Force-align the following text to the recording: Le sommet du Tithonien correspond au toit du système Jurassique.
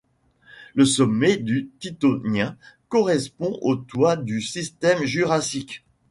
Le 0.73 0.83
sommet 0.83 1.37
du 1.37 1.69
Tithonien 1.79 2.57
correspond 2.89 3.59
au 3.61 3.75
toit 3.75 4.15
du 4.15 4.41
système 4.41 5.05
Jurassique. 5.05 5.85